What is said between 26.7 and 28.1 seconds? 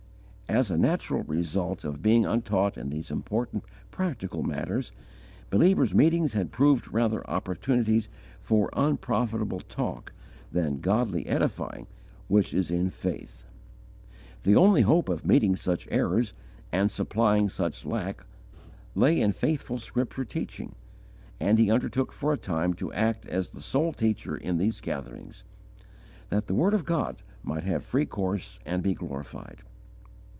of God might have free